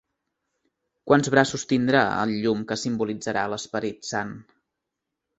Quants 1.09 1.27
braços 1.33 1.65
tindrà 1.73 2.01
el 2.21 2.33
llum 2.45 2.63
que 2.71 2.77
simbolitzarà 2.83 3.43
l'Esperit 3.53 4.09
Sant? 4.13 4.33